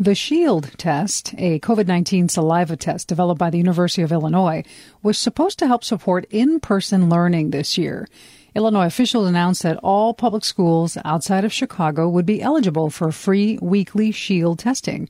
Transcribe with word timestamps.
The 0.00 0.14
SHIELD 0.14 0.78
test, 0.78 1.34
a 1.38 1.58
COVID 1.58 1.88
19 1.88 2.28
saliva 2.28 2.76
test 2.76 3.08
developed 3.08 3.40
by 3.40 3.50
the 3.50 3.58
University 3.58 4.00
of 4.02 4.12
Illinois, 4.12 4.62
was 5.02 5.18
supposed 5.18 5.58
to 5.58 5.66
help 5.66 5.82
support 5.82 6.24
in 6.30 6.60
person 6.60 7.10
learning 7.10 7.50
this 7.50 7.76
year. 7.76 8.06
Illinois 8.54 8.86
officials 8.86 9.28
announced 9.28 9.64
that 9.64 9.80
all 9.82 10.14
public 10.14 10.44
schools 10.44 10.96
outside 11.04 11.44
of 11.44 11.52
Chicago 11.52 12.08
would 12.08 12.26
be 12.26 12.40
eligible 12.40 12.90
for 12.90 13.10
free 13.10 13.58
weekly 13.60 14.12
SHIELD 14.12 14.60
testing. 14.60 15.08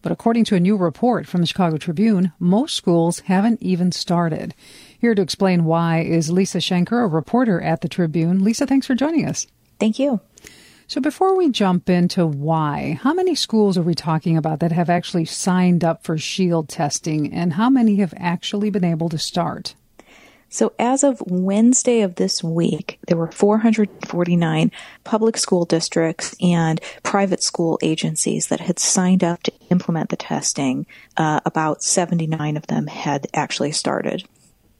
But 0.00 0.10
according 0.10 0.44
to 0.44 0.56
a 0.56 0.60
new 0.60 0.78
report 0.78 1.26
from 1.26 1.42
the 1.42 1.46
Chicago 1.46 1.76
Tribune, 1.76 2.32
most 2.38 2.74
schools 2.74 3.20
haven't 3.20 3.62
even 3.62 3.92
started. 3.92 4.54
Here 4.98 5.14
to 5.14 5.20
explain 5.20 5.66
why 5.66 6.00
is 6.00 6.30
Lisa 6.30 6.62
Schencker, 6.62 7.04
a 7.04 7.06
reporter 7.06 7.60
at 7.60 7.82
the 7.82 7.88
Tribune. 7.88 8.42
Lisa, 8.42 8.66
thanks 8.66 8.86
for 8.86 8.94
joining 8.94 9.28
us. 9.28 9.46
Thank 9.78 9.98
you. 9.98 10.20
So 10.90 11.00
before 11.00 11.36
we 11.36 11.50
jump 11.50 11.88
into 11.88 12.26
why, 12.26 12.98
how 13.00 13.14
many 13.14 13.36
schools 13.36 13.78
are 13.78 13.82
we 13.82 13.94
talking 13.94 14.36
about 14.36 14.58
that 14.58 14.72
have 14.72 14.90
actually 14.90 15.24
signed 15.24 15.84
up 15.84 16.02
for 16.02 16.18
SHIELD 16.18 16.68
testing 16.68 17.32
and 17.32 17.52
how 17.52 17.70
many 17.70 17.94
have 17.98 18.12
actually 18.16 18.70
been 18.70 18.82
able 18.82 19.08
to 19.10 19.16
start? 19.16 19.76
So 20.48 20.72
as 20.80 21.04
of 21.04 21.22
Wednesday 21.24 22.00
of 22.00 22.16
this 22.16 22.42
week, 22.42 22.98
there 23.06 23.16
were 23.16 23.30
449 23.30 24.72
public 25.04 25.36
school 25.36 25.64
districts 25.64 26.34
and 26.40 26.80
private 27.04 27.44
school 27.44 27.78
agencies 27.82 28.48
that 28.48 28.58
had 28.58 28.80
signed 28.80 29.22
up 29.22 29.44
to 29.44 29.52
implement 29.70 30.10
the 30.10 30.16
testing. 30.16 30.86
Uh, 31.16 31.38
about 31.46 31.84
79 31.84 32.56
of 32.56 32.66
them 32.66 32.88
had 32.88 33.28
actually 33.32 33.70
started. 33.70 34.24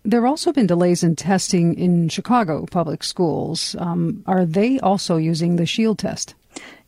There 0.02 0.22
have 0.22 0.30
also 0.30 0.52
been 0.52 0.66
delays 0.66 1.02
in 1.02 1.14
testing 1.14 1.74
in 1.74 2.08
Chicago 2.08 2.64
public 2.66 3.04
schools. 3.04 3.76
Um, 3.78 4.22
are 4.26 4.46
they 4.46 4.80
also 4.80 5.16
using 5.16 5.56
the 5.56 5.66
SHIELD 5.66 5.98
test? 5.98 6.34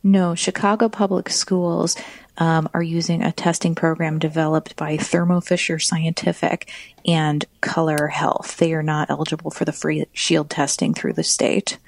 No, 0.03 0.35
Chicago 0.35 0.89
public 0.89 1.29
schools 1.29 1.95
um, 2.39 2.69
are 2.75 2.83
using 2.83 3.23
a 3.23 3.31
testing 3.31 3.75
program 3.75 4.19
developed 4.19 4.75
by 4.77 4.97
Thermo 4.97 5.41
Fisher 5.41 5.79
Scientific 5.79 6.73
and 7.07 7.45
Color 7.61 8.09
Health. 8.09 8.57
They 8.57 8.73
are 8.73 8.83
not 8.83 9.11
eligible 9.11 9.51
for 9.51 9.65
the 9.65 9.73
free 9.73 10.07
SHIELD 10.13 10.51
testing 10.51 10.95
through 10.95 11.13
the 11.13 11.23
state. 11.23 11.79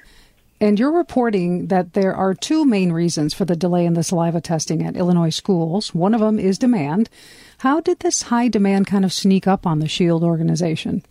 And 0.61 0.79
you're 0.79 0.91
reporting 0.91 1.67
that 1.67 1.93
there 1.93 2.15
are 2.15 2.33
two 2.33 2.65
main 2.65 2.93
reasons 2.93 3.33
for 3.33 3.43
the 3.43 3.57
delay 3.57 3.85
in 3.85 3.95
the 3.95 4.03
saliva 4.03 4.39
testing 4.39 4.85
at 4.85 4.95
Illinois 4.95 5.29
schools. 5.29 5.93
One 5.93 6.13
of 6.13 6.21
them 6.21 6.39
is 6.39 6.57
demand. 6.57 7.09
How 7.57 7.81
did 7.81 7.99
this 7.99 8.23
high 8.23 8.47
demand 8.47 8.87
kind 8.87 9.03
of 9.03 9.11
sneak 9.11 9.47
up 9.47 9.67
on 9.67 9.79
the 9.79 9.89
SHIELD 9.89 10.23
organization? 10.23 11.03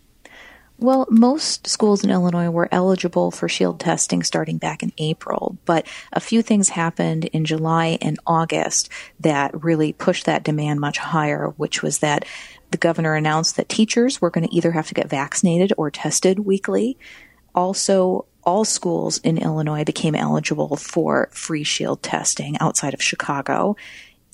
Well, 0.77 1.07
most 1.09 1.67
schools 1.67 2.03
in 2.03 2.11
Illinois 2.11 2.49
were 2.49 2.67
eligible 2.69 3.31
for 3.31 3.47
shield 3.47 3.79
testing 3.79 4.23
starting 4.23 4.57
back 4.57 4.83
in 4.83 4.91
April, 4.97 5.57
but 5.63 5.87
a 6.11 6.19
few 6.19 6.41
things 6.41 6.69
happened 6.69 7.25
in 7.25 7.45
July 7.45 7.97
and 8.01 8.19
August 8.27 8.89
that 9.21 9.63
really 9.63 9.93
pushed 9.93 10.25
that 10.25 10.43
demand 10.43 10.81
much 10.81 10.97
higher, 10.97 11.53
which 11.55 11.81
was 11.81 11.99
that 11.99 12.25
the 12.71 12.77
governor 12.77 13.15
announced 13.15 13.55
that 13.55 13.69
teachers 13.69 14.19
were 14.19 14.29
going 14.29 14.45
to 14.45 14.53
either 14.53 14.71
have 14.71 14.87
to 14.87 14.93
get 14.93 15.09
vaccinated 15.09 15.71
or 15.77 15.89
tested 15.89 16.39
weekly. 16.39 16.97
Also, 17.53 18.25
all 18.43 18.65
schools 18.65 19.17
in 19.19 19.37
Illinois 19.37 19.85
became 19.85 20.13
eligible 20.13 20.75
for 20.75 21.29
free 21.31 21.63
shield 21.63 22.03
testing 22.03 22.57
outside 22.59 22.93
of 22.93 23.01
Chicago. 23.01 23.77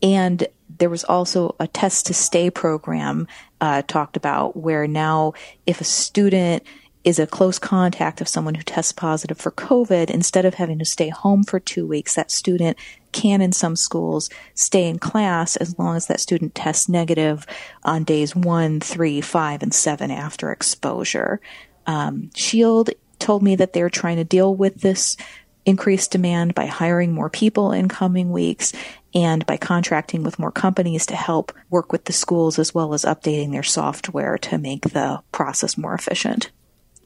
And 0.01 0.47
there 0.77 0.89
was 0.89 1.03
also 1.03 1.55
a 1.59 1.67
test 1.67 2.05
to 2.07 2.13
stay 2.13 2.49
program 2.49 3.27
uh, 3.59 3.81
talked 3.83 4.17
about 4.17 4.55
where 4.55 4.87
now 4.87 5.33
if 5.65 5.81
a 5.81 5.85
student 5.85 6.63
is 7.03 7.17
a 7.17 7.27
close 7.27 7.57
contact 7.57 8.21
of 8.21 8.27
someone 8.27 8.53
who 8.53 8.61
tests 8.61 8.91
positive 8.91 9.37
for 9.37 9.51
COVID, 9.51 10.09
instead 10.09 10.45
of 10.45 10.55
having 10.55 10.77
to 10.79 10.85
stay 10.85 11.09
home 11.09 11.43
for 11.43 11.59
two 11.59 11.87
weeks, 11.87 12.15
that 12.15 12.29
student 12.29 12.77
can 13.11 13.41
in 13.41 13.51
some 13.51 13.75
schools 13.75 14.29
stay 14.53 14.87
in 14.87 14.99
class 14.99 15.55
as 15.55 15.77
long 15.79 15.95
as 15.95 16.07
that 16.07 16.19
student 16.19 16.53
tests 16.53 16.87
negative 16.87 17.45
on 17.83 18.03
days 18.03 18.35
one, 18.35 18.79
three, 18.79 19.19
five, 19.19 19.63
and 19.63 19.73
seven 19.73 20.11
after 20.11 20.51
exposure. 20.51 21.41
Um, 21.87 22.29
Shield 22.35 22.91
told 23.17 23.41
me 23.41 23.55
that 23.55 23.73
they're 23.73 23.89
trying 23.89 24.17
to 24.17 24.23
deal 24.23 24.53
with 24.53 24.81
this 24.81 25.17
increased 25.65 26.11
demand 26.11 26.55
by 26.55 26.65
hiring 26.65 27.11
more 27.11 27.29
people 27.29 27.71
in 27.71 27.87
coming 27.87 28.31
weeks 28.31 28.73
and 29.13 29.45
by 29.45 29.57
contracting 29.57 30.23
with 30.23 30.39
more 30.39 30.51
companies 30.51 31.05
to 31.07 31.15
help 31.15 31.51
work 31.69 31.91
with 31.91 32.05
the 32.05 32.13
schools 32.13 32.57
as 32.57 32.73
well 32.73 32.93
as 32.93 33.03
updating 33.03 33.51
their 33.51 33.63
software 33.63 34.37
to 34.37 34.57
make 34.57 34.83
the 34.83 35.21
process 35.31 35.77
more 35.77 35.93
efficient. 35.93 36.51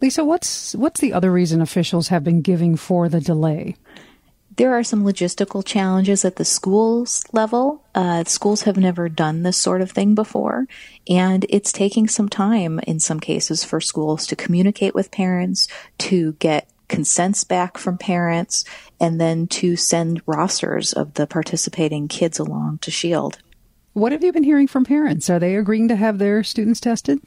Lisa, 0.02 0.24
what's 0.24 0.76
what's 0.76 1.00
the 1.00 1.14
other 1.14 1.32
reason 1.32 1.62
officials 1.62 2.10
have 2.10 2.24
been 2.24 2.42
giving 2.42 2.76
for 2.76 3.10
the 3.10 3.22
delay? 3.22 3.76
There 4.58 4.74
are 4.74 4.84
some 4.84 5.04
logistical 5.04 5.66
challenges 5.66 6.24
at 6.24 6.38
the 6.38 6.46
schools 6.46 7.26
level. 7.34 7.84
Uh, 7.94 8.24
schools 8.24 8.64
have 8.64 8.78
never 8.78 9.10
done 9.10 9.44
this 9.44 9.58
sort 9.58 9.82
of 9.82 9.92
thing 9.92 10.16
before, 10.16 10.68
and 11.10 11.46
it's 11.50 11.74
taking 11.74 12.08
some 12.08 12.30
time 12.30 12.80
in 12.88 13.00
some 13.02 13.20
cases 13.20 13.66
for 13.66 13.82
schools 13.82 14.26
to 14.28 14.36
communicate 14.36 14.96
with 14.96 15.12
parents, 15.12 15.68
to 15.98 16.34
get 16.34 16.70
consents 16.88 17.44
back 17.44 17.78
from 17.78 17.98
parents, 17.98 18.66
and 19.00 19.20
then 19.20 19.48
to 19.48 19.76
send 19.76 20.22
rosters 20.26 20.94
of 20.94 21.14
the 21.16 21.28
participating 21.28 22.08
kids 22.08 22.40
along 22.40 22.80
to 22.80 22.92
Shield. 22.92 23.40
What 23.94 24.12
have 24.12 24.24
you 24.24 24.34
been 24.34 24.44
hearing 24.44 24.68
from 24.68 24.84
parents? 24.84 25.30
Are 25.30 25.40
they 25.40 25.56
agreeing 25.56 25.88
to 25.88 25.96
have 25.96 26.18
their 26.18 26.44
students 26.44 26.80
tested? 26.80 27.22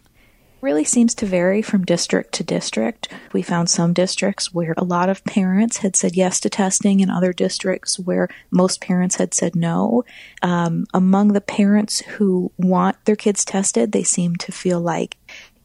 really 0.60 0.84
seems 0.84 1.14
to 1.14 1.26
vary 1.26 1.62
from 1.62 1.84
district 1.84 2.32
to 2.34 2.44
district. 2.44 3.08
We 3.32 3.42
found 3.42 3.70
some 3.70 3.92
districts 3.92 4.52
where 4.52 4.74
a 4.76 4.84
lot 4.84 5.08
of 5.08 5.24
parents 5.24 5.78
had 5.78 5.96
said 5.96 6.16
yes 6.16 6.40
to 6.40 6.50
testing, 6.50 7.00
and 7.00 7.10
other 7.10 7.32
districts 7.32 7.98
where 7.98 8.28
most 8.50 8.80
parents 8.80 9.16
had 9.16 9.34
said 9.34 9.54
no. 9.54 10.04
Um, 10.42 10.86
among 10.92 11.28
the 11.28 11.40
parents 11.40 12.00
who 12.00 12.50
want 12.56 12.96
their 13.04 13.16
kids 13.16 13.44
tested, 13.44 13.92
they 13.92 14.02
seem 14.02 14.36
to 14.36 14.52
feel 14.52 14.80
like 14.80 15.16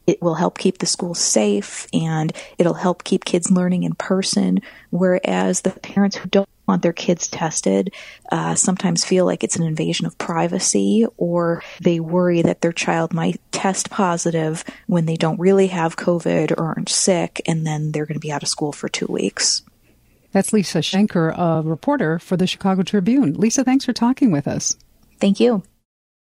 it 0.06 0.20
will 0.22 0.34
help 0.34 0.58
keep 0.58 0.78
the 0.78 0.86
school 0.86 1.14
safe 1.14 1.86
and 1.92 2.32
it'll 2.58 2.74
help 2.74 3.04
keep 3.04 3.24
kids 3.24 3.50
learning 3.50 3.84
in 3.84 3.94
person. 3.94 4.60
Whereas 4.90 5.62
the 5.62 5.70
parents 5.70 6.16
who 6.16 6.28
don't 6.28 6.48
want 6.66 6.82
their 6.82 6.92
kids 6.92 7.28
tested 7.28 7.92
uh, 8.32 8.54
sometimes 8.54 9.04
feel 9.04 9.26
like 9.26 9.44
it's 9.44 9.56
an 9.56 9.66
invasion 9.66 10.06
of 10.06 10.16
privacy 10.18 11.06
or 11.16 11.62
they 11.80 12.00
worry 12.00 12.42
that 12.42 12.60
their 12.60 12.72
child 12.72 13.12
might 13.12 13.40
test 13.52 13.90
positive 13.90 14.64
when 14.86 15.06
they 15.06 15.16
don't 15.16 15.38
really 15.38 15.66
have 15.68 15.96
COVID 15.96 16.52
or 16.52 16.64
aren't 16.64 16.88
sick 16.88 17.42
and 17.46 17.66
then 17.66 17.92
they're 17.92 18.06
going 18.06 18.14
to 18.14 18.20
be 18.20 18.32
out 18.32 18.42
of 18.42 18.48
school 18.48 18.72
for 18.72 18.88
two 18.88 19.06
weeks. 19.06 19.62
That's 20.32 20.52
Lisa 20.52 20.78
Schencker, 20.78 21.32
a 21.36 21.62
reporter 21.62 22.18
for 22.18 22.36
the 22.36 22.46
Chicago 22.46 22.82
Tribune. 22.82 23.34
Lisa, 23.34 23.62
thanks 23.62 23.84
for 23.84 23.92
talking 23.92 24.32
with 24.32 24.48
us. 24.48 24.76
Thank 25.20 25.38
you. 25.38 25.62